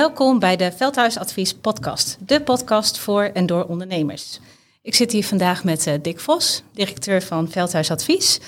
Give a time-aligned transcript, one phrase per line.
[0.00, 4.40] Welkom bij de Veldhuisadvies podcast, de podcast voor en door ondernemers.
[4.82, 8.40] Ik zit hier vandaag met uh, Dick Vos, directeur van Veldhuisadvies.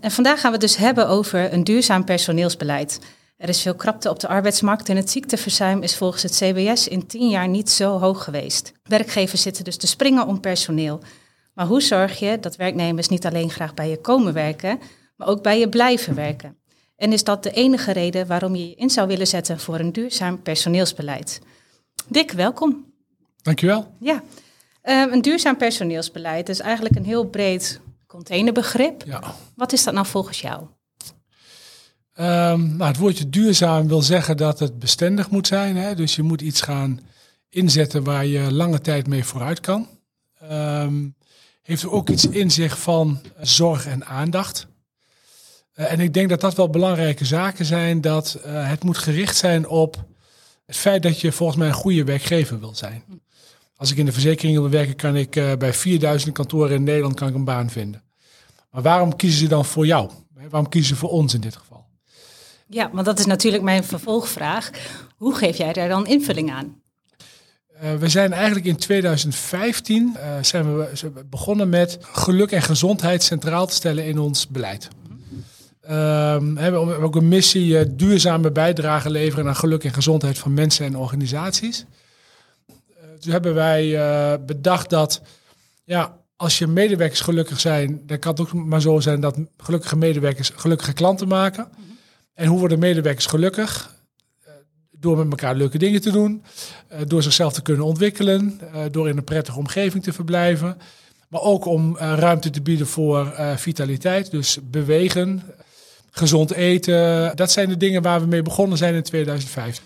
[0.00, 3.00] En vandaag gaan we dus hebben over een duurzaam personeelsbeleid.
[3.36, 7.06] Er is veel krapte op de arbeidsmarkt en het ziekteverzuim is volgens het CBS in
[7.06, 8.72] tien jaar niet zo hoog geweest.
[8.82, 11.00] Werkgevers zitten dus te springen om personeel.
[11.54, 14.80] Maar hoe zorg je dat werknemers niet alleen graag bij je komen werken,
[15.16, 16.59] maar ook bij je blijven werken?
[17.00, 19.92] En is dat de enige reden waarom je je in zou willen zetten voor een
[19.92, 21.40] duurzaam personeelsbeleid?
[22.08, 22.92] Dick, welkom.
[23.42, 23.94] Dankjewel.
[24.00, 24.22] Ja,
[24.84, 29.02] uh, een duurzaam personeelsbeleid is eigenlijk een heel breed containerbegrip.
[29.06, 29.34] Ja.
[29.54, 30.62] Wat is dat nou volgens jou?
[32.14, 35.76] Um, nou, het woordje duurzaam wil zeggen dat het bestendig moet zijn.
[35.76, 35.94] Hè?
[35.94, 37.00] Dus je moet iets gaan
[37.48, 39.88] inzetten waar je lange tijd mee vooruit kan.
[40.52, 41.16] Um,
[41.62, 44.68] heeft er ook iets in zich van zorg en aandacht.
[45.80, 48.00] Uh, en ik denk dat dat wel belangrijke zaken zijn.
[48.00, 50.04] Dat uh, het moet gericht zijn op
[50.66, 53.04] het feit dat je volgens mij een goede werkgever wil zijn.
[53.76, 57.14] Als ik in de verzekeringen wil werken, kan ik uh, bij 4000 kantoren in Nederland
[57.14, 58.02] kan ik een baan vinden.
[58.70, 60.10] Maar waarom kiezen ze dan voor jou?
[60.48, 61.86] Waarom kiezen ze voor ons in dit geval?
[62.66, 64.70] Ja, want dat is natuurlijk mijn vervolgvraag.
[65.16, 66.82] Hoe geef jij daar dan invulling aan?
[67.82, 73.66] Uh, we zijn eigenlijk in 2015 uh, zijn we begonnen met geluk en gezondheid centraal
[73.66, 74.88] te stellen in ons beleid.
[75.82, 80.54] Um, we hebben ook een missie uh, duurzame bijdrage leveren aan geluk en gezondheid van
[80.54, 81.84] mensen en organisaties.
[83.20, 85.22] toen hebben wij bedacht dat
[85.84, 89.96] ja, als je medewerkers gelukkig zijn, dan kan het ook maar zo zijn dat gelukkige
[89.96, 91.68] medewerkers gelukkige klanten maken.
[92.34, 93.94] En hoe worden medewerkers gelukkig?
[94.44, 94.52] Eh,
[94.90, 96.42] door met elkaar leuke dingen te doen,
[96.88, 100.78] eh, door zichzelf te kunnen ontwikkelen, eh, door in een prettige omgeving te verblijven.
[101.28, 105.42] Maar ook om ruimte te bieden voor vitaliteit, dus bewegen,
[106.10, 107.36] gezond eten.
[107.36, 109.82] Dat zijn de dingen waar we mee begonnen zijn in 2005.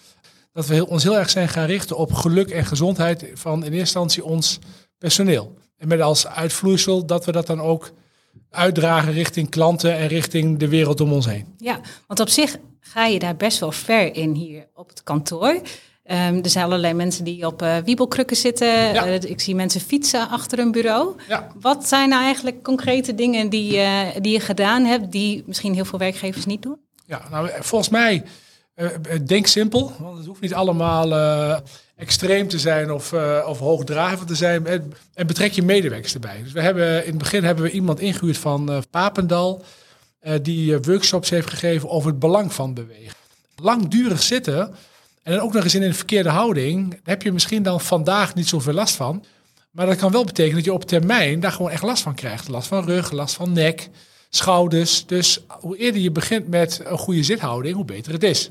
[0.52, 3.78] Dat we ons heel erg zijn gaan richten op geluk en gezondheid van in eerste
[3.78, 4.58] instantie ons
[4.98, 5.54] personeel.
[5.76, 7.92] En met als uitvloeisel dat we dat dan ook
[8.50, 11.54] uitdragen richting klanten en richting de wereld om ons heen.
[11.58, 15.60] Ja, want op zich ga je daar best wel ver in hier op het kantoor.
[16.10, 18.68] Um, er zijn allerlei mensen die op uh, wiebelkrukken zitten.
[18.68, 19.06] Ja.
[19.06, 21.16] Uh, ik zie mensen fietsen achter een bureau.
[21.28, 21.48] Ja.
[21.60, 25.84] Wat zijn nou eigenlijk concrete dingen die, uh, die je gedaan hebt, die misschien heel
[25.84, 26.78] veel werkgevers niet doen?
[27.06, 28.24] Ja, nou, volgens mij,
[29.24, 29.92] denk simpel.
[29.98, 31.12] Want het hoeft niet allemaal
[31.96, 34.66] extreem te zijn of, uh, of hoogdravend te zijn.
[34.66, 36.42] En, en, betrek je medewerkers erbij.
[36.42, 39.64] Dus we hebben, in het begin hebben we iemand ingehuurd van uh, Papendal.
[40.22, 43.16] Uh, die workshops heeft gegeven over het belang van bewegen.
[43.56, 44.74] Langdurig zitten
[45.24, 46.90] en dan ook nog eens in een verkeerde houding.
[46.90, 49.24] Daar heb je misschien dan vandaag niet zoveel last van.
[49.70, 52.48] Maar dat kan wel betekenen dat je op termijn daar gewoon echt last van krijgt.
[52.48, 53.88] Last van rug, last van nek,
[54.28, 55.06] schouders.
[55.06, 58.50] Dus hoe eerder je begint met een goede zithouding, hoe beter het is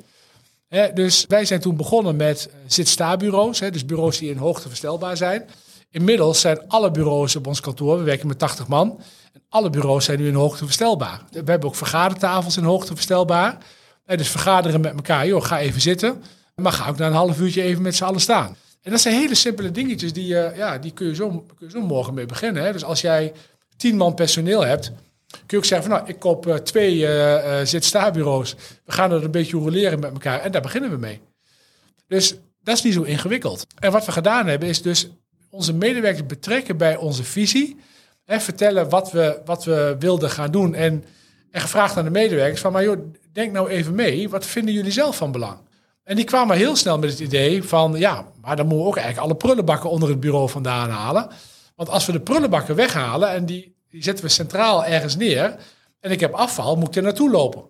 [0.94, 5.46] dus wij zijn toen begonnen met eh, zit-sta-bureaus, dus bureaus die in hoogte verstelbaar zijn.
[5.92, 9.00] Inmiddels zijn alle bureaus op ons kantoor, we werken met 80 man,
[9.34, 11.22] en alle bureaus zijn nu in hoogte verstelbaar.
[11.30, 13.58] We hebben ook vergadertafels in hoogte verstelbaar.
[14.06, 16.24] dus vergaderen met elkaar, joh, ga even zitten,
[16.62, 18.58] maar ga ook na een half uurtje even met z'n allen staan.
[18.82, 21.70] En dat zijn hele simpele dingetjes, die, uh, ja, die kun, je zo, kun je
[21.70, 22.64] zo morgen mee beginnen.
[22.64, 22.72] Hè.
[22.72, 23.34] Dus als jij
[23.78, 24.92] 10 man personeel hebt,
[25.30, 28.56] kun je ook zeggen van nou, ik koop uh, twee uh, uh, zit-sta-bureaus.
[28.86, 31.22] We gaan er een beetje roleren met elkaar en daar beginnen we mee.
[32.08, 33.66] Dus dat is niet zo ingewikkeld.
[33.80, 35.08] En wat we gedaan hebben is dus
[35.50, 37.80] onze medewerkers betrekken bij onze visie.
[38.26, 40.76] En vertellen wat we, wat we wilden gaan doen.
[40.76, 41.04] En,
[41.52, 42.98] en gevraagd aan de medewerkers van maar joh,
[43.32, 44.30] denk nou even mee.
[44.30, 45.58] Wat vinden jullie zelf van belang?
[46.04, 48.98] En die kwamen heel snel met het idee van ja, maar dan moeten we ook
[48.98, 51.28] eigenlijk alle prullenbakken onder het bureau vandaan halen.
[51.76, 55.56] Want als we de prullenbakken weghalen en die zetten we centraal ergens neer.
[56.00, 57.64] En ik heb afval, moet ik er naartoe lopen.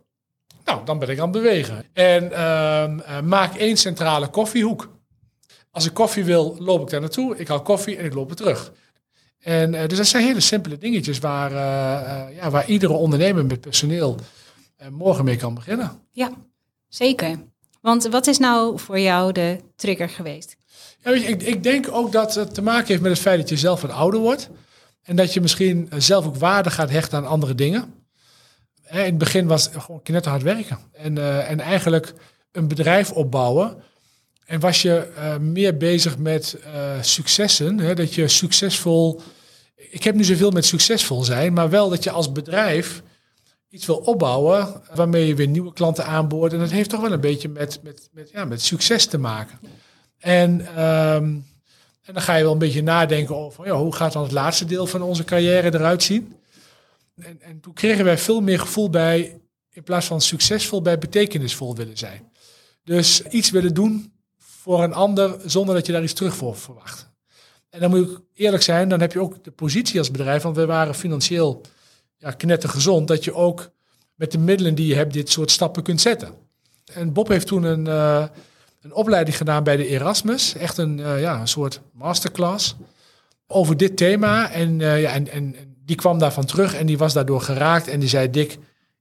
[0.65, 1.85] Nou, dan ben ik aan het bewegen.
[1.93, 4.89] En uh, maak één centrale koffiehoek.
[5.71, 7.37] Als ik koffie wil, loop ik daar naartoe.
[7.37, 8.71] Ik haal koffie en ik loop er terug.
[9.39, 13.61] En uh, dus dat zijn hele simpele dingetjes waar, uh, ja, waar iedere ondernemer met
[13.61, 14.17] personeel
[14.89, 15.91] morgen mee kan beginnen.
[16.11, 16.31] Ja,
[16.87, 17.37] zeker.
[17.83, 20.55] Want wat is nou voor jou de trigger geweest?
[20.99, 23.49] Ja, je, ik, ik, denk ook dat het te maken heeft met het feit dat
[23.49, 24.49] je zelf wat ouder wordt.
[25.03, 27.93] En dat je misschien zelf ook waarde gaat hechten aan andere dingen.
[28.89, 30.79] In het begin was het gewoon knetterhard werken.
[30.91, 32.13] En, uh, en eigenlijk
[32.51, 33.75] een bedrijf opbouwen.
[34.45, 36.57] En was je uh, meer bezig met
[37.01, 37.79] successen.
[37.79, 37.93] Hè?
[37.93, 39.21] Dat je succesvol.
[39.75, 43.03] Ik heb nu zoveel met succesvol zijn, maar wel dat je als bedrijf
[43.73, 46.53] iets wil opbouwen waarmee je weer nieuwe klanten aanboort.
[46.53, 49.59] En dat heeft toch wel een beetje met, met, met, ja, met succes te maken.
[50.17, 51.45] En um,
[52.03, 54.65] en dan ga je wel een beetje nadenken over ja, hoe gaat dan het laatste
[54.65, 56.35] deel van onze carrière eruit zien.
[57.15, 61.75] En, en toen kregen wij veel meer gevoel bij, in plaats van succesvol, bij betekenisvol
[61.75, 62.31] willen zijn.
[62.83, 67.11] Dus iets willen doen voor een ander zonder dat je daar iets terug voor verwacht.
[67.69, 70.55] En dan moet ik eerlijk zijn, dan heb je ook de positie als bedrijf, want
[70.55, 71.61] we waren financieel
[72.23, 73.71] ja, knettergezond, dat je ook
[74.15, 76.33] met de middelen die je hebt dit soort stappen kunt zetten.
[76.93, 78.25] En Bob heeft toen een, uh,
[78.81, 82.75] een opleiding gedaan bij de Erasmus, echt een, uh, ja, een soort masterclass
[83.47, 84.51] over dit thema.
[84.51, 85.55] En, uh, ja, en, en
[85.85, 88.51] die kwam daarvan terug en die was daardoor geraakt en die zei, Dick,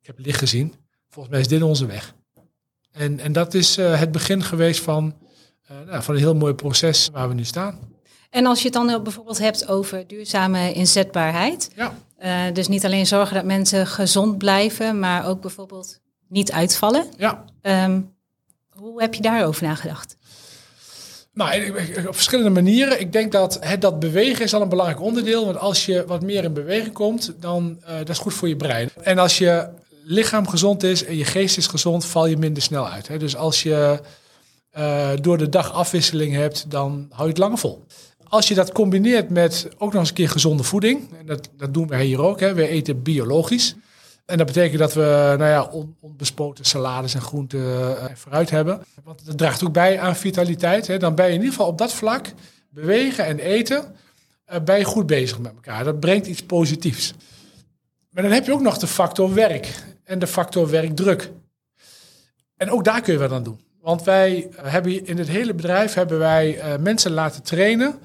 [0.00, 0.74] ik heb licht gezien,
[1.08, 2.14] volgens mij is dit onze weg.
[2.92, 5.14] En, en dat is het begin geweest van,
[5.86, 7.78] nou, van een heel mooi proces waar we nu staan.
[8.30, 11.70] En als je het dan bijvoorbeeld hebt over duurzame inzetbaarheid.
[11.76, 11.94] Ja.
[12.24, 17.06] Uh, dus niet alleen zorgen dat mensen gezond blijven, maar ook bijvoorbeeld niet uitvallen.
[17.16, 17.44] Ja.
[17.62, 18.14] Um,
[18.70, 20.16] hoe heb je daarover nagedacht?
[21.34, 21.68] Nou,
[22.06, 23.00] op verschillende manieren.
[23.00, 25.44] Ik denk dat het dat bewegen is al een belangrijk onderdeel.
[25.44, 28.56] Want als je wat meer in beweging komt, dan uh, dat is goed voor je
[28.56, 28.90] brein.
[29.02, 29.68] En als je
[30.04, 33.08] lichaam gezond is en je geest is gezond, val je minder snel uit.
[33.08, 33.18] Hè?
[33.18, 34.00] Dus als je
[34.78, 37.86] uh, door de dag afwisseling hebt, dan hou je het langer vol.
[38.32, 41.74] Als je dat combineert met ook nog eens een keer gezonde voeding, en dat, dat
[41.74, 43.76] doen wij hier ook, hè, we eten biologisch.
[44.26, 48.82] En dat betekent dat we nou ja, onbespoten salades en groenten uh, fruit hebben.
[49.04, 50.86] Want dat draagt ook bij aan vitaliteit.
[50.86, 50.98] Hè.
[50.98, 52.32] Dan ben je in ieder geval op dat vlak,
[52.70, 53.94] bewegen en eten,
[54.52, 55.84] uh, ben je goed bezig met elkaar.
[55.84, 57.14] Dat brengt iets positiefs.
[58.10, 59.68] Maar dan heb je ook nog de factor werk
[60.04, 61.30] en de factor werkdruk.
[62.56, 63.60] En ook daar kun je wat aan doen.
[63.80, 67.98] Want wij hebben in het hele bedrijf hebben wij, mensen laten trainen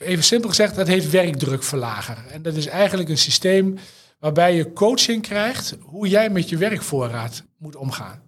[0.00, 2.16] Even simpel gezegd, dat heet werkdrukverlager.
[2.30, 3.78] En dat is eigenlijk een systeem
[4.18, 8.22] waarbij je coaching krijgt hoe jij met je werkvoorraad moet omgaan.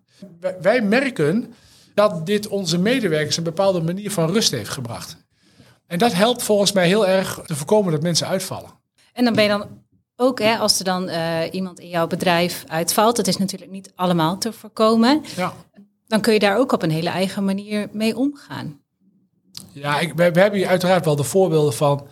[0.60, 1.54] Wij merken
[1.94, 5.16] dat dit onze medewerkers een bepaalde manier van rust heeft gebracht.
[5.86, 8.70] En dat helpt volgens mij heel erg te voorkomen dat mensen uitvallen.
[9.12, 9.84] En dan ben je dan
[10.16, 13.92] ook, hè, als er dan uh, iemand in jouw bedrijf uitvalt, dat is natuurlijk niet
[13.94, 15.22] allemaal te voorkomen.
[15.36, 15.54] Ja.
[16.06, 18.80] Dan kun je daar ook op een hele eigen manier mee omgaan.
[19.72, 22.06] Ja, ik, we, hebben hier uiteraard wel de voorbeelden van.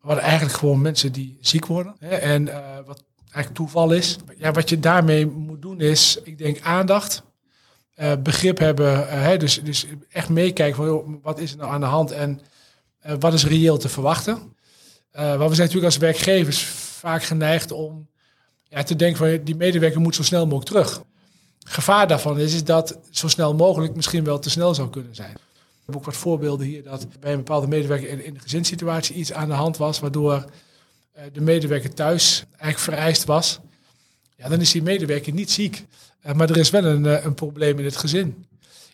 [0.00, 1.96] Wat eigenlijk gewoon mensen die ziek worden.
[1.98, 4.16] Hè, en uh, wat eigenlijk toeval is.
[4.36, 7.22] Ja, wat je daarmee moet doen is, ik denk, aandacht.
[7.96, 9.08] Uh, begrip hebben.
[9.08, 12.40] Hè, dus, dus echt meekijken van wat is er nou aan de hand en
[13.18, 14.56] wat is reëel te verwachten.
[15.12, 18.08] maar we zijn natuurlijk als werkgevers vaak geneigd om
[18.68, 21.02] ja, te denken van die medewerker moet zo snel mogelijk terug.
[21.58, 25.36] Gevaar daarvan is, is dat zo snel mogelijk misschien wel te snel zou kunnen zijn
[25.90, 29.48] heb ook wat voorbeelden hier dat bij een bepaalde medewerker in, de gezinssituatie iets aan
[29.48, 33.60] de hand was, waardoor uh, de medewerker thuis eigenlijk vereist was.
[34.36, 35.84] Ja, dan is die medewerker niet ziek,
[36.26, 38.44] uh, maar er is wel een, uh, een probleem in het gezin.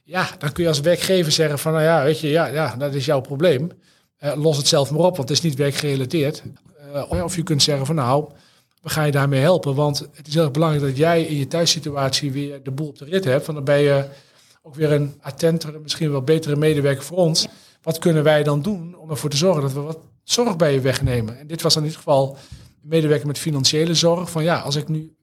[0.05, 2.95] Ja, dan kun je als werkgever zeggen van, nou ja, weet je, ja, ja dat
[2.95, 3.71] is jouw probleem.
[4.19, 6.43] los het zelf maar op, want het is niet werkgerelateerd.
[7.09, 8.29] of je kunt zeggen van, nou,
[8.83, 11.47] we gaan je daarmee helpen, want het is heel erg belangrijk dat jij in je
[11.47, 14.05] thuissituatie weer de boel op de rit hebt, want dan ben je
[14.67, 17.49] ook weer een attentere, misschien wel betere medewerker voor ons.
[17.83, 20.81] Wat kunnen wij dan doen om ervoor te zorgen dat we wat zorg bij je
[20.81, 21.39] wegnemen?
[21.39, 22.37] En dit was in ieder geval
[22.83, 24.31] een medewerker met financiële zorg.
[24.31, 25.15] Van ja, als ik nu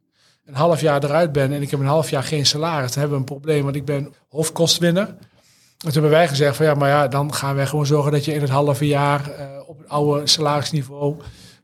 [0.45, 3.19] een half jaar eruit ben en ik heb een half jaar geen salaris, dan hebben
[3.19, 5.07] we een probleem, want ik ben hoofdkostwinner.
[5.07, 8.25] En toen hebben wij gezegd van ja, maar ja, dan gaan wij gewoon zorgen dat
[8.25, 11.16] je in het halve jaar uh, op het oude salarisniveau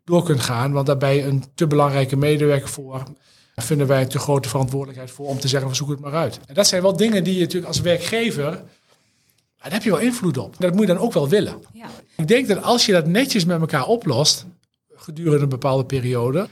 [0.03, 0.71] door kunt gaan.
[0.71, 3.03] Want daar ben je een te belangrijke medewerker voor
[3.61, 6.39] vinden wij een te grote verantwoordelijkheid voor om te zeggen, we zoeken het maar uit.
[6.45, 8.63] En dat zijn wel dingen die je natuurlijk als werkgever,
[9.61, 10.55] daar heb je wel invloed op.
[10.59, 11.63] Dat moet je dan ook wel willen.
[11.73, 11.87] Ja.
[12.17, 14.45] Ik denk dat als je dat netjes met elkaar oplost,
[14.95, 16.47] gedurende een bepaalde periode,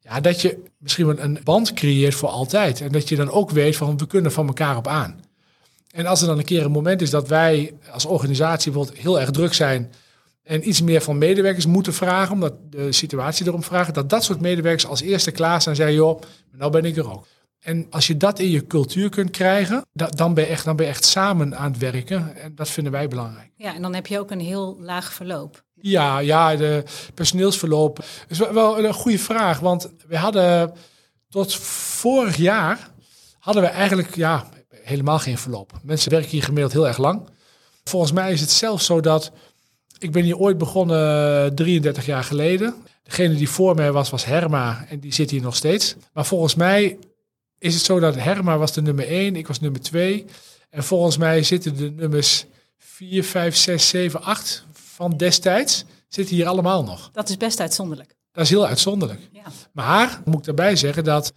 [0.00, 2.80] ja, dat je misschien wel een band creëert voor altijd.
[2.80, 5.20] En dat je dan ook weet van, we kunnen van elkaar op aan.
[5.90, 9.20] En als er dan een keer een moment is dat wij als organisatie bijvoorbeeld heel
[9.20, 9.92] erg druk zijn
[10.42, 14.40] en iets meer van medewerkers moeten vragen, omdat de situatie erom vraagt, dat dat soort
[14.40, 16.20] medewerkers als eerste klaar zijn en zeggen, joh,
[16.52, 17.26] nou ben ik er ook.
[17.62, 20.86] En als je dat in je cultuur kunt krijgen, dan, ben je echt, dan ben
[20.86, 22.36] je echt samen aan het werken.
[22.36, 23.50] En dat vinden wij belangrijk.
[23.56, 25.64] Ja, en dan heb je ook een heel laag verloop.
[25.74, 26.84] Ja, ja de
[27.14, 29.60] personeelsverloop is wel een goede vraag.
[29.60, 30.72] Want we hadden
[31.28, 32.90] tot vorig jaar
[33.38, 35.72] hadden we eigenlijk ja, helemaal geen verloop.
[35.82, 37.28] Mensen werken hier gemiddeld heel erg lang.
[37.84, 39.32] Volgens mij is het zelfs zo dat
[40.02, 42.74] ik ben hier ooit begonnen 33 jaar geleden.
[43.02, 45.94] Degene die voor mij was, was Herma en die zit hier nog steeds.
[46.12, 46.98] Maar volgens mij
[47.58, 50.24] is het zo dat Herma was de nummer 1, ik was nummer 2.
[50.70, 52.44] En volgens mij zitten de nummers
[52.78, 57.10] 4, 5, 6, 7, 8 van destijds zitten hier allemaal nog.
[57.12, 58.14] Dat is best uitzonderlijk.
[58.32, 59.20] Dat is heel uitzonderlijk.
[59.32, 59.42] Ja.
[59.72, 61.32] Maar moet ik daarbij zeggen dat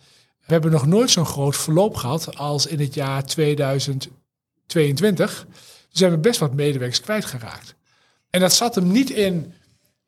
[0.46, 5.46] we hebben nog nooit zo'n groot verloop gehad als in het jaar 2022.
[5.90, 7.76] Dus we hebben best wat medewerkers kwijtgeraakt.
[8.36, 9.54] En dat zat hem niet in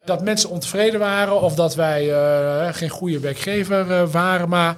[0.04, 4.50] dat mensen ontevreden waren of dat wij uh, geen goede werkgever uh, waren.
[4.50, 4.76] Maar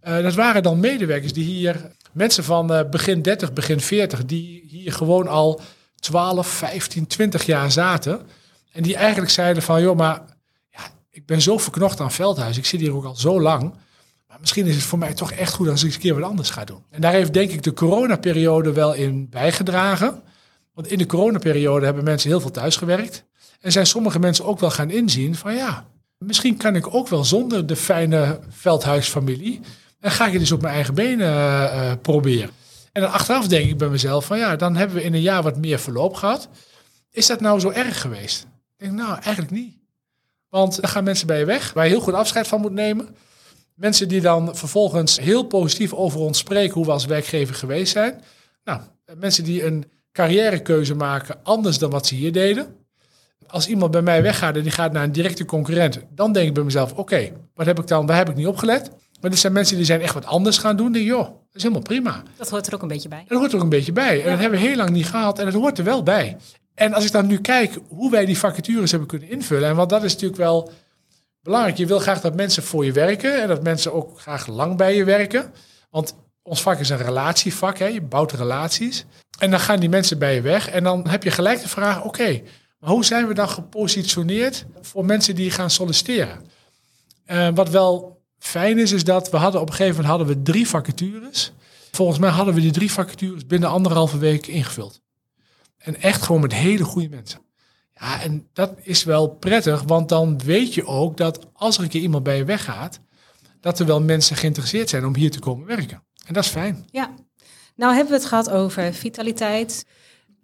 [0.00, 5.28] dat waren dan medewerkers die hier, mensen van begin 30, begin 40, die hier gewoon
[5.28, 5.60] al
[5.94, 8.20] 12, 15, 20 jaar zaten.
[8.72, 10.22] En die eigenlijk zeiden van, joh, maar
[10.70, 12.56] ja, ik ben zo verknocht aan Veldhuis.
[12.56, 13.74] Ik zit hier ook al zo lang.
[14.28, 16.30] Maar misschien is het voor mij toch echt goed als ik eens een keer wat
[16.30, 16.84] anders ga doen.
[16.90, 20.22] En daar heeft denk ik de coronaperiode wel in bijgedragen.
[20.74, 23.24] Want in de coronaperiode hebben mensen heel veel thuisgewerkt.
[23.60, 25.86] En zijn sommige mensen ook wel gaan inzien van ja,
[26.18, 29.60] misschien kan ik ook wel zonder de fijne veldhuisfamilie.
[30.00, 32.50] En ga ik het dus op mijn eigen benen uh, proberen.
[32.92, 35.42] En dan achteraf denk ik bij mezelf van ja, dan hebben we in een jaar
[35.42, 36.48] wat meer verloop gehad.
[37.10, 38.42] Is dat nou zo erg geweest?
[38.42, 39.76] Ik denk nou, eigenlijk niet.
[40.48, 43.16] Want dan gaan mensen bij je weg, waar je heel goed afscheid van moet nemen.
[43.74, 48.22] Mensen die dan vervolgens heel positief over ons spreken hoe we als werkgever geweest zijn.
[48.64, 48.80] Nou,
[49.18, 52.66] mensen die een carrièrekeuze maken anders dan wat ze hier deden.
[53.46, 56.54] Als iemand bij mij weggaat en die gaat naar een directe concurrent, dan denk ik
[56.54, 58.06] bij mezelf: oké, wat heb ik dan?
[58.06, 58.90] Waar heb ik niet opgelet?
[59.20, 60.92] Maar er zijn mensen die zijn echt wat anders gaan doen.
[60.92, 62.22] Die, joh, dat is helemaal prima.
[62.36, 63.24] Dat hoort er ook een beetje bij.
[63.28, 64.22] Dat hoort er ook een beetje bij.
[64.22, 66.36] En dat hebben we heel lang niet gehad en dat hoort er wel bij.
[66.74, 69.90] En als ik dan nu kijk hoe wij die vacatures hebben kunnen invullen, en want
[69.90, 70.72] dat is natuurlijk wel
[71.42, 71.76] belangrijk.
[71.76, 74.96] Je wil graag dat mensen voor je werken en dat mensen ook graag lang bij
[74.96, 75.52] je werken.
[75.90, 76.14] Want
[76.44, 77.86] ons vak is een relatievak, hè?
[77.86, 79.04] je bouwt relaties.
[79.38, 82.04] En dan gaan die mensen bij je weg en dan heb je gelijk de vraag,
[82.04, 82.42] oké,
[82.78, 86.44] maar hoe zijn we dan gepositioneerd voor mensen die gaan solliciteren?
[87.26, 90.42] Uh, wat wel fijn is, is dat we hadden op een gegeven moment hadden we
[90.42, 91.52] drie vacatures.
[91.90, 95.00] Volgens mij hadden we die drie vacatures binnen anderhalve week ingevuld.
[95.78, 97.40] En echt gewoon met hele goede mensen.
[97.94, 101.88] Ja, en dat is wel prettig, want dan weet je ook dat als er een
[101.88, 103.00] keer iemand bij je weggaat,
[103.60, 106.02] dat er wel mensen geïnteresseerd zijn om hier te komen werken.
[106.24, 106.86] En dat is fijn.
[106.90, 107.14] Ja,
[107.76, 109.86] nou hebben we het gehad over vitaliteit,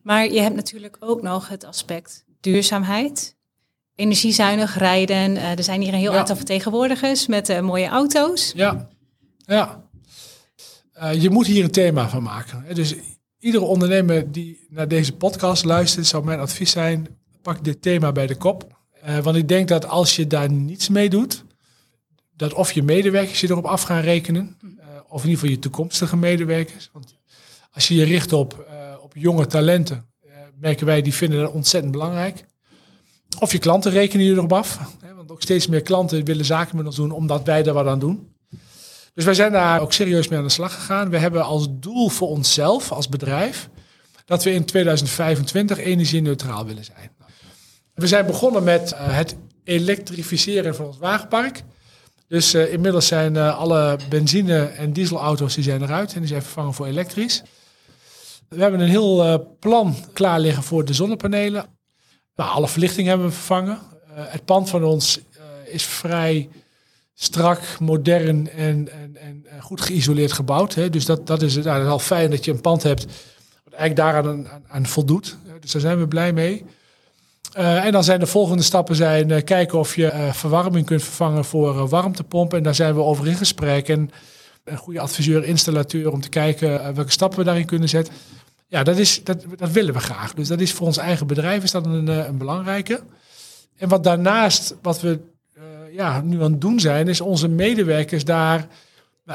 [0.03, 3.37] maar je hebt natuurlijk ook nog het aspect duurzaamheid.
[3.95, 5.37] Energiezuinig rijden.
[5.37, 8.53] Uh, er zijn hier een heel aantal vertegenwoordigers met uh, mooie auto's.
[8.55, 8.89] Ja,
[9.39, 9.89] ja.
[11.03, 12.75] Uh, je moet hier een thema van maken.
[12.75, 12.95] Dus
[13.39, 18.27] iedere ondernemer die naar deze podcast luistert, zou mijn advies zijn: pak dit thema bij
[18.27, 18.79] de kop.
[19.23, 21.45] want ik denk dat als je daar niets mee doet,
[22.37, 24.57] dat of je medewerkers je erop af gaan rekenen,
[25.11, 26.91] of in ieder geval je toekomstige medewerkers.
[26.93, 27.15] Want
[27.73, 28.67] als je je richt op,
[29.03, 30.11] op jonge talenten,
[30.61, 32.45] merken wij die vinden dat ontzettend belangrijk.
[33.39, 34.79] Of je klanten rekenen je erop af.
[35.01, 37.87] Hè, want ook steeds meer klanten willen zaken met ons doen omdat wij daar wat
[37.87, 38.35] aan doen.
[39.15, 41.11] Dus wij zijn daar ook serieus mee aan de slag gegaan.
[41.11, 43.69] We hebben als doel voor onszelf, als bedrijf,
[44.25, 47.11] dat we in 2025 energie-neutraal willen zijn.
[47.95, 51.63] We zijn begonnen met uh, het elektrificeren van ons wagenpark.
[52.31, 56.43] Dus uh, inmiddels zijn uh, alle benzine- en dieselauto's die zijn eruit en die zijn
[56.43, 57.43] vervangen voor elektrisch.
[58.49, 61.67] We hebben een heel plan klaar liggen voor de zonnepanelen.
[62.37, 63.79] Nou, alle verlichting hebben we vervangen.
[64.15, 65.21] Het pand van ons
[65.65, 66.49] is vrij
[67.15, 70.75] strak, modern en, en, en goed geïsoleerd gebouwd.
[70.75, 70.91] Hè.
[70.91, 73.07] Dus dat, dat, is, nou, dat is al fijn dat je een pand hebt
[73.65, 75.37] wat eigenlijk daaraan aan, aan voldoet.
[75.61, 76.65] Dus daar zijn we blij mee.
[77.59, 81.03] Uh, en dan zijn de volgende stappen zijn uh, kijken of je uh, verwarming kunt
[81.03, 82.59] vervangen voor warmtepompen.
[82.59, 83.89] En daar zijn we over in gesprek.
[83.89, 84.11] En
[84.65, 88.15] een goede adviseur, installateur om te kijken welke stappen we daarin kunnen zetten.
[88.67, 90.35] Ja, dat, is, dat, dat willen we graag.
[90.35, 93.01] Dus dat is voor ons eigen bedrijf is dat een, eh, een belangrijke.
[93.77, 95.21] En wat daarnaast, wat we
[95.93, 98.67] ja, nu aan het doen zijn, is onze medewerkers daar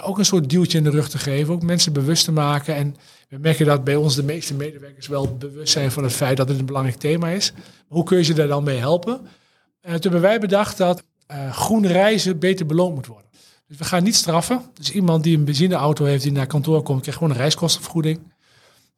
[0.03, 1.53] ook een soort duwtje in de rug te geven.
[1.53, 2.75] Ook mensen bewust te maken.
[2.75, 2.95] En
[3.29, 6.49] we merken dat bij ons de meeste medewerkers wel bewust zijn van het feit dat
[6.49, 7.53] het een belangrijk thema is.
[7.87, 9.21] hoe kun je ze daar dan mee helpen?
[9.21, 11.03] Uh, toen hebben wij bedacht dat
[11.51, 13.25] groen reizen beter beloond moet worden.
[13.67, 14.61] Dus we gaan niet straffen.
[14.73, 18.19] Dus iemand die een benzineauto heeft die naar kantoor komt, krijgt gewoon een reiskostenvergoeding.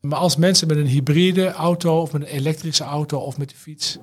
[0.01, 3.55] Maar als mensen met een hybride auto of met een elektrische auto of met de
[3.55, 3.97] fiets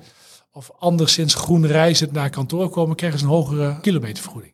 [0.52, 4.53] of anderszins groen reizend naar kantoor komen, krijgen ze een hogere kilometervergoeding.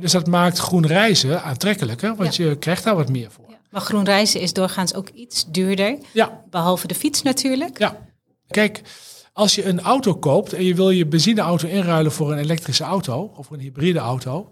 [0.00, 3.44] Dus dat maakt groen reizen aantrekkelijker, want je krijgt daar wat meer voor.
[3.48, 3.56] Ja.
[3.70, 6.44] Maar groen reizen is doorgaans ook iets duurder, ja.
[6.50, 7.78] behalve de fiets natuurlijk.
[7.78, 7.96] Ja,
[8.48, 8.82] kijk,
[9.32, 13.32] als je een auto koopt en je wil je benzineauto inruilen voor een elektrische auto
[13.36, 14.50] of een hybride auto,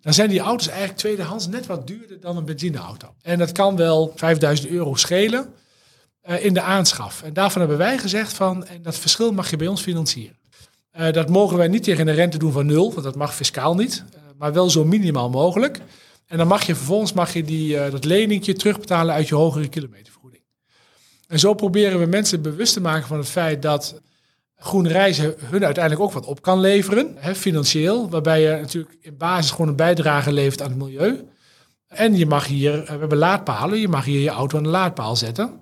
[0.00, 3.14] dan zijn die auto's eigenlijk tweedehands net wat duurder dan een benzineauto.
[3.22, 5.54] En dat kan wel 5000 euro schelen
[6.28, 7.22] uh, in de aanschaf.
[7.22, 10.36] En daarvan hebben wij gezegd van, en dat verschil mag je bij ons financieren.
[10.98, 13.74] Uh, dat mogen wij niet tegen een rente doen van nul, want dat mag fiscaal
[13.74, 14.04] niet.
[14.14, 15.80] Uh, maar wel zo minimaal mogelijk.
[16.26, 20.42] En dan mag je vervolgens mag je die, dat leningje terugbetalen uit je hogere kilometervergoeding.
[21.26, 24.00] En zo proberen we mensen bewust te maken van het feit dat
[24.56, 29.16] groen reizen hun uiteindelijk ook wat op kan leveren, hè, financieel, waarbij je natuurlijk in
[29.16, 31.28] basis gewoon een bijdrage levert aan het milieu.
[31.86, 35.16] En je mag hier, we hebben laadpalen, je mag hier je auto aan de laadpaal
[35.16, 35.60] zetten.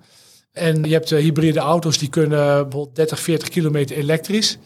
[0.51, 4.57] En je hebt uh, hybride auto's die kunnen bijvoorbeeld 30, 40 kilometer elektrisch.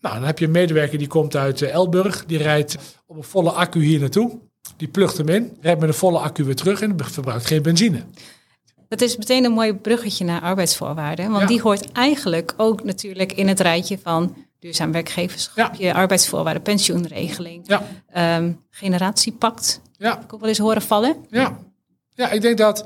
[0.00, 2.76] Nou, dan heb je een medewerker die komt uit uh, Elburg, die rijdt
[3.06, 4.38] op een volle accu hier naartoe.
[4.76, 8.02] Die plugt hem in, rijdt met een volle accu weer terug en verbruikt geen benzine.
[8.88, 11.30] Dat is meteen een mooi bruggetje naar arbeidsvoorwaarden.
[11.30, 17.64] Want die hoort eigenlijk ook natuurlijk in het rijtje van duurzaam werkgeverschap, je arbeidsvoorwaarden, pensioenregeling,
[17.66, 18.36] ja.
[18.38, 19.80] Um, generatiepact.
[19.96, 20.20] Ja.
[20.20, 21.16] Ik ook wel eens horen vallen.
[21.30, 21.58] Ja,
[22.14, 22.84] ja ik denk dat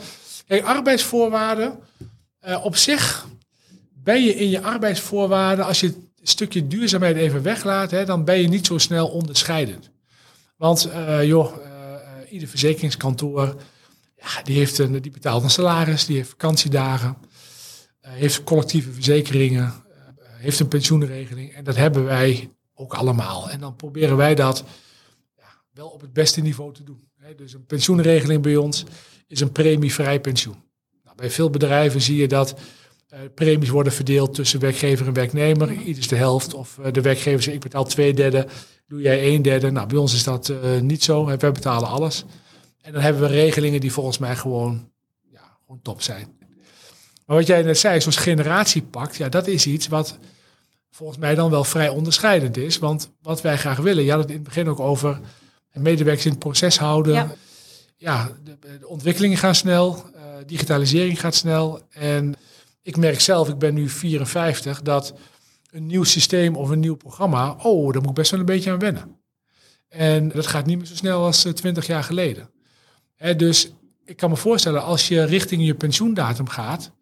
[0.65, 1.79] arbeidsvoorwaarden
[2.49, 3.27] uh, op zich
[3.95, 8.49] ben je in je arbeidsvoorwaarden, als je stukje duurzaamheid even weglaat, hè, dan ben je
[8.49, 9.91] niet zo snel onderscheidend.
[10.57, 13.57] Want uh, joh, uh, ieder verzekeringskantoor
[14.17, 17.17] ja, die, heeft een, die betaalt een salaris, die heeft vakantiedagen,
[18.01, 19.73] heeft collectieve verzekeringen,
[20.19, 21.55] heeft een pensioenregeling.
[21.55, 23.51] En dat hebben wij ook allemaal.
[23.51, 24.65] En dan proberen wij dat
[25.37, 27.11] ja, wel op het beste niveau te doen.
[27.37, 28.85] Dus een pensioenregeling bij ons
[29.27, 30.63] is een premievrij pensioen.
[31.05, 32.55] Nou, bij veel bedrijven zie je dat
[33.35, 35.73] premies worden verdeeld tussen werkgever en werknemer.
[35.73, 36.55] Ieders de helft.
[36.55, 38.47] Of uh, de werkgever zegt, ik betaal twee derde,
[38.89, 39.71] doe jij een derde.
[39.71, 41.25] Nou, bij ons is dat uh, niet zo.
[41.25, 42.25] Wij betalen alles.
[42.83, 44.91] En dan hebben we regelingen die volgens mij gewoon,
[45.31, 46.41] ja, gewoon top zijn.
[47.27, 50.19] Maar wat jij net zei, zoals generatiepact, ja, dat is iets wat
[50.91, 52.79] volgens mij dan wel vrij onderscheidend is.
[52.79, 55.21] Want wat wij graag willen, je had het in het begin ook over
[55.73, 57.13] medewerkers in het proces houden.
[57.13, 57.35] Ja,
[57.97, 61.81] ja de, de, ontwikkelingen gaan snel, uh, digitalisering gaat snel.
[61.91, 62.35] En
[62.83, 65.15] ik merk zelf, ik ben nu 54, dat
[65.71, 68.71] een nieuw systeem of een nieuw programma, oh, daar moet ik best wel een beetje
[68.71, 69.21] aan wennen.
[69.89, 72.51] En dat gaat niet meer zo snel als 20 eh, jaar geleden.
[73.37, 73.73] Dus
[74.05, 76.93] ik kan me voorstellen, als je richting je pensioendatum gaat,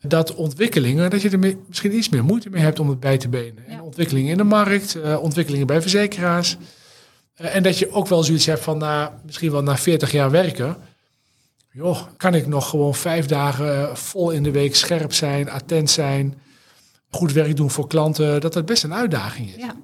[0.00, 3.28] dat ontwikkelingen, dat je er misschien iets meer moeite mee hebt om het bij te
[3.28, 3.66] benen.
[3.66, 6.56] En ontwikkelingen in de markt, uh, ontwikkelingen bij verzekeraars.
[7.40, 10.30] Uh, en dat je ook wel zoiets hebt van na, misschien wel na 40 jaar
[10.30, 10.76] werken.
[11.72, 15.90] Joh, kan ik nog gewoon vijf dagen eh, vol in de week scherp zijn, attent
[15.90, 16.40] zijn,
[17.10, 19.56] goed werk doen voor klanten, dat dat best een uitdaging is.
[19.56, 19.76] Ja.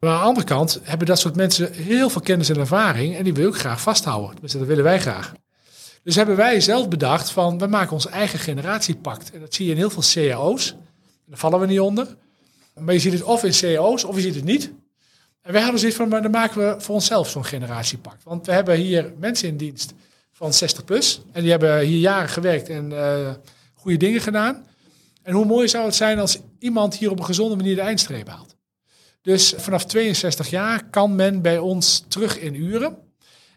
[0.00, 3.24] Maar aan de andere kant hebben dat soort mensen heel veel kennis en ervaring en
[3.24, 4.36] die wil ik graag vasthouden.
[4.40, 5.32] Dus dat willen wij graag.
[6.02, 9.30] Dus hebben wij zelf bedacht van, we maken ons eigen generatiepact.
[9.30, 10.74] En dat zie je in heel veel cao's.
[11.26, 12.16] Daar vallen we niet onder.
[12.74, 14.72] Maar je ziet het of in cao's of je ziet het niet.
[15.42, 18.22] En wij hadden zoiets van, maar dan maken we voor onszelf zo'n generatiepact.
[18.24, 19.94] Want we hebben hier mensen in dienst
[20.36, 21.20] van 60 plus.
[21.32, 23.30] En die hebben hier jaren gewerkt en uh,
[23.74, 24.66] goede dingen gedaan.
[25.22, 28.28] En hoe mooi zou het zijn als iemand hier op een gezonde manier de eindstreep
[28.28, 28.56] haalt.
[29.22, 32.96] Dus vanaf 62 jaar kan men bij ons terug in uren.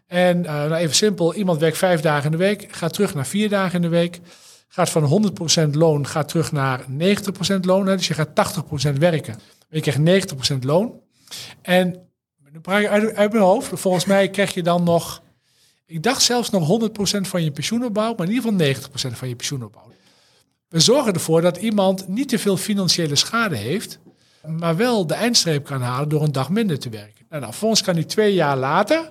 [0.06, 3.26] En uh, nou even simpel, iemand werkt vijf dagen in de week, gaat terug naar
[3.26, 4.20] vier dagen in de week.
[4.68, 5.32] Gaat van
[5.66, 6.84] 100% loon, gaat terug naar 90%
[7.60, 7.86] loon.
[7.86, 7.96] Hè.
[7.96, 8.28] Dus je gaat
[8.88, 9.38] 80% werken,
[9.68, 11.00] je krijgt 90% loon.
[11.62, 12.08] En
[13.14, 15.22] uit mijn hoofd, volgens mij krijg je dan nog,
[15.90, 19.36] ik dacht zelfs nog 100% van je pensioenopbouw, maar in ieder geval 90% van je
[19.36, 19.92] pensioenopbouw.
[20.68, 23.98] We zorgen ervoor dat iemand niet te veel financiële schade heeft,
[24.46, 27.26] maar wel de eindstreep kan halen door een dag minder te werken.
[27.28, 29.10] Nou, nou, voor ons kan hij twee jaar later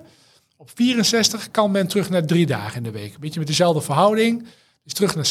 [0.56, 3.14] op 64 kan men terug naar drie dagen in de week.
[3.14, 4.46] Een beetje met dezelfde verhouding.
[4.82, 5.30] Dus terug naar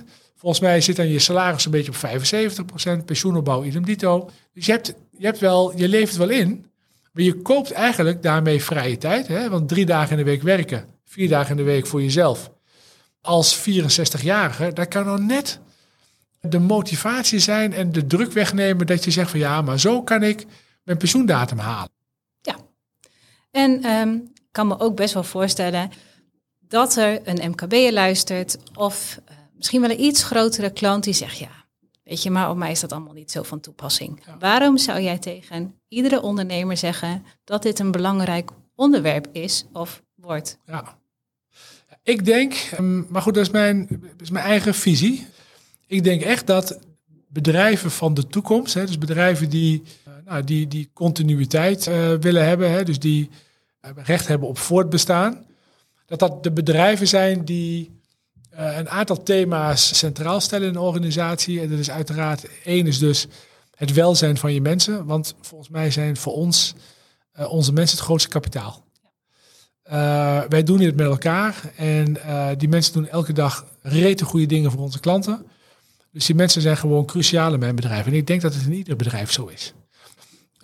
[0.00, 0.04] 60%
[0.36, 4.30] Volgens mij zit dan je salaris een beetje op 75% Pensioenopbouw idem dito.
[4.52, 6.66] Dus je hebt, je hebt wel, je leeft wel in.
[7.16, 9.28] Maar je koopt eigenlijk daarmee vrije tijd.
[9.28, 9.48] Hè?
[9.48, 10.88] Want drie dagen in de week werken.
[11.04, 12.50] Vier dagen in de week voor jezelf.
[13.20, 15.60] Als 64-jarige, daar kan dan net
[16.40, 20.22] de motivatie zijn en de druk wegnemen dat je zegt van ja, maar zo kan
[20.22, 20.46] ik
[20.82, 21.90] mijn pensioendatum halen.
[22.40, 22.56] Ja.
[23.50, 25.90] En um, kan me ook best wel voorstellen
[26.60, 31.38] dat er een MKB'er luistert of uh, misschien wel een iets grotere klant die zegt
[31.38, 31.65] ja,
[32.06, 34.22] weet je, maar op mij is dat allemaal niet zo van toepassing.
[34.38, 40.58] Waarom zou jij tegen iedere ondernemer zeggen dat dit een belangrijk onderwerp is of wordt?
[40.66, 40.98] Ja.
[42.02, 45.26] Ik denk, ehm, maar goed, dat is mijn, dat is mijn eigen visie.
[45.86, 46.78] Ik denk echt dat
[47.28, 52.46] bedrijven van de toekomst, hè, dus bedrijven die, uh, nou, die, die continuïteit uh, willen
[52.46, 53.30] hebben, hè, dus die
[53.94, 55.44] recht hebben op voortbestaan.
[56.06, 57.95] Dat dat de bedrijven zijn die
[58.58, 61.60] uh, een aantal thema's centraal stellen in een organisatie.
[61.60, 63.26] En dat is uiteraard, één is dus
[63.76, 65.06] het welzijn van je mensen.
[65.06, 66.74] Want volgens mij zijn voor ons
[67.38, 68.84] uh, onze mensen het grootste kapitaal.
[69.86, 72.16] Uh, wij doen dit met elkaar en
[72.58, 75.46] die mensen doen elke dag rete goede dingen voor onze klanten.
[76.12, 78.06] Dus die mensen zijn gewoon cruciaal in mijn bedrijf.
[78.06, 79.72] En ik denk dat het in ieder bedrijf zo is.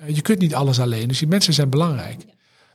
[0.06, 2.24] je kunt niet alles alleen, dus die mensen zijn belangrijk.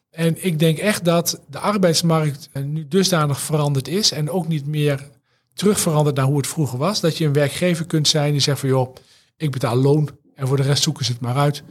[0.09, 5.09] En ik denk echt dat de arbeidsmarkt nu dusdanig veranderd is en ook niet meer
[5.53, 6.99] terug veranderd naar hoe het vroeger was.
[6.99, 8.95] Dat je een werkgever kunt zijn die zegt van joh,
[9.37, 11.63] ik betaal loon en voor de rest zoeken ze het maar uit.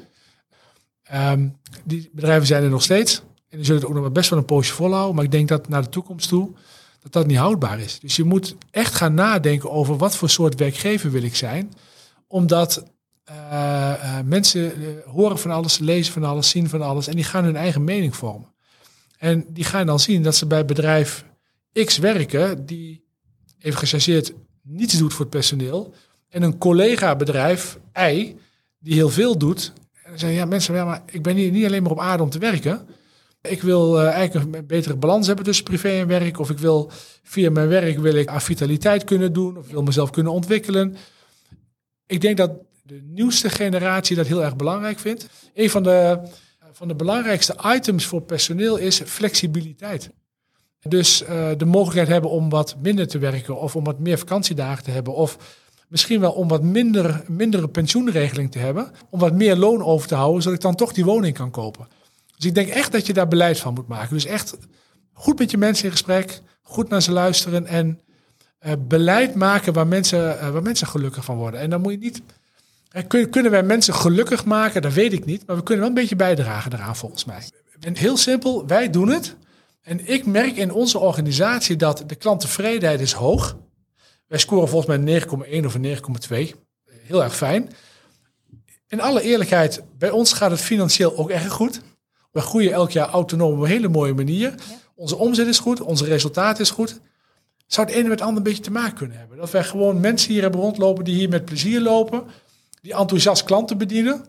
[1.15, 4.39] Um, die bedrijven zijn er nog steeds en die zullen het ook nog best wel
[4.39, 5.15] een poosje volhouden.
[5.15, 6.51] Maar ik denk dat naar de toekomst toe
[7.03, 8.01] dat dat niet houdbaar is.
[8.01, 11.73] Dus je moet echt gaan nadenken over wat voor soort werkgever wil ik zijn.
[12.27, 12.85] Omdat
[14.25, 17.57] mensen uh, horen van alles, lezen van alles, zien van alles en die gaan hun
[17.57, 18.55] eigen mening vormen.
[19.19, 21.25] En die gaan dan zien dat ze bij bedrijf
[21.85, 23.05] X werken die
[23.59, 25.95] even gechargeerd, niets doet voor het personeel.
[26.29, 27.79] En een collega-bedrijf,
[28.11, 28.37] I,
[28.79, 29.73] die heel veel doet.
[29.93, 32.23] En dan zeggen ja, mensen, ja, maar ik ben hier niet alleen maar op aarde
[32.23, 32.87] om te werken.
[33.41, 36.39] Ik wil eigenlijk een betere balans hebben tussen privé en werk.
[36.39, 36.91] Of ik wil
[37.23, 39.57] via mijn werk wil ik aan vitaliteit kunnen doen.
[39.57, 40.97] Of ik wil mezelf kunnen ontwikkelen.
[42.07, 42.51] Ik denk dat
[42.87, 45.29] de nieuwste generatie dat heel erg belangrijk vindt.
[45.55, 46.21] Een van de,
[46.73, 50.11] van de belangrijkste items voor personeel is flexibiliteit.
[50.81, 54.85] Dus uh, de mogelijkheid hebben om wat minder te werken of om wat meer vakantiedagen
[54.85, 55.39] te hebben of
[55.89, 60.15] misschien wel om wat minder, mindere pensioenregeling te hebben, om wat meer loon over te
[60.15, 61.89] houden, zodat ik dan toch die woning kan kopen.
[62.37, 64.15] Dus ik denk echt dat je daar beleid van moet maken.
[64.15, 64.57] Dus echt
[65.13, 68.01] goed met je mensen in gesprek, goed naar ze luisteren en
[68.67, 71.61] uh, beleid maken waar mensen, uh, waar mensen gelukkig van worden.
[71.61, 72.23] En dan moet je niet.
[72.93, 74.83] Uh, kunnen wij mensen gelukkig maken?
[74.83, 75.47] Dat weet ik niet.
[75.47, 77.43] Maar we kunnen wel een beetje bijdragen daaraan, volgens mij.
[77.81, 79.37] En heel simpel, wij doen het.
[79.83, 83.57] En ik merk in onze organisatie dat de klanttevredenheid is hoog.
[84.27, 85.23] Wij scoren volgens mij
[85.61, 85.77] 9,1 of
[86.29, 86.37] 9,2.
[86.87, 87.71] Heel erg fijn.
[88.89, 91.81] In alle eerlijkheid, bij ons gaat het financieel ook erg goed.
[92.33, 94.55] We groeien elk jaar autonoom op een hele mooie manier.
[94.95, 97.01] Onze omzet is goed, onze resultaat is goed.
[97.67, 99.37] Zou het ene met het andere een beetje te maken kunnen hebben?
[99.37, 102.25] Dat wij gewoon mensen hier hebben rondlopen die hier met plezier lopen,
[102.87, 104.25] die enthousiast klanten bedienen.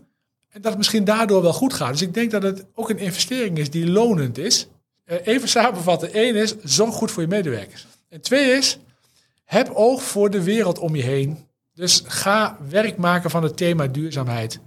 [0.49, 1.91] En dat het misschien daardoor wel goed gaat.
[1.91, 4.67] Dus ik denk dat het ook een investering is die lonend is.
[5.03, 6.09] Eh, even samenvatten.
[6.13, 7.87] Eén is, zorg goed voor je medewerkers.
[8.09, 8.79] En twee is,
[9.43, 11.37] heb oog voor de wereld om je heen.
[11.73, 14.59] Dus ga werk maken van het thema duurzaamheid.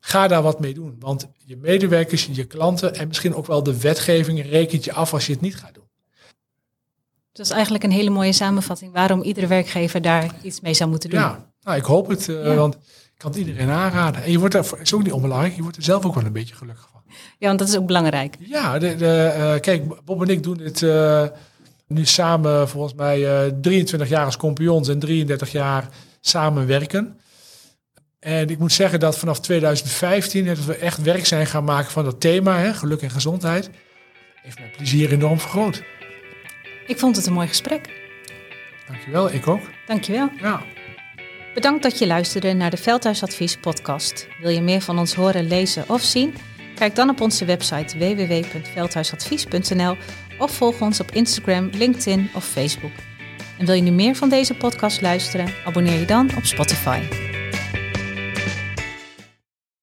[0.00, 0.96] Ga daar wat mee doen.
[0.98, 5.26] Want je medewerkers, je klanten en misschien ook wel de wetgeving rekent je af als
[5.26, 5.88] je het niet gaat doen.
[7.32, 11.10] Dat is eigenlijk een hele mooie samenvatting waarom iedere werkgever daar iets mee zou moeten
[11.10, 11.18] doen.
[11.18, 12.76] Ja, nou, ik hoop het, uh, want
[13.20, 14.22] kan het iedereen aanraden.
[14.22, 16.32] En je wordt er, is ook niet onbelangrijk, je wordt er zelf ook wel een
[16.32, 17.02] beetje gelukkig van.
[17.38, 18.36] Ja, want dat is ook belangrijk.
[18.38, 21.26] Ja, de, de, uh, kijk, Bob en ik doen dit uh,
[21.86, 25.88] nu samen volgens mij 23 jaar als compagnons en 33 jaar
[26.20, 27.18] samenwerken.
[28.18, 32.04] En ik moet zeggen dat vanaf 2015 dat we echt werk zijn gaan maken van
[32.04, 33.70] dat thema, hè, geluk en gezondheid,
[34.42, 35.82] heeft mijn plezier enorm vergroot.
[36.86, 37.90] Ik vond het een mooi gesprek.
[38.88, 39.62] Dankjewel, ik ook.
[39.86, 40.28] Dankjewel.
[40.40, 40.62] Ja.
[41.54, 44.28] Bedankt dat je luisterde naar de Veldhuisadvies podcast.
[44.40, 46.34] Wil je meer van ons horen, lezen of zien?
[46.74, 49.96] Kijk dan op onze website www.veldhuisadvies.nl
[50.38, 52.92] of volg ons op Instagram, LinkedIn of Facebook.
[53.58, 55.54] En wil je nu meer van deze podcast luisteren?
[55.64, 57.29] Abonneer je dan op Spotify.